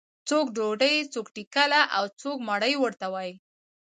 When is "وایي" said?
3.13-3.33